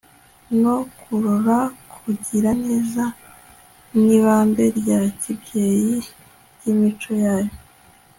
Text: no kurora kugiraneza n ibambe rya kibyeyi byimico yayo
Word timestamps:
no 0.61 0.75
kurora 0.99 1.59
kugiraneza 1.91 3.05
n 4.03 4.05
ibambe 4.17 4.65
rya 4.79 4.99
kibyeyi 5.19 5.95
byimico 6.55 7.11
yayo 7.23 7.53